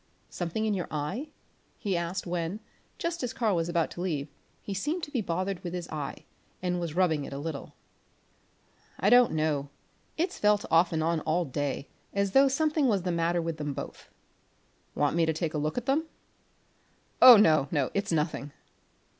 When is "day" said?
11.45-11.87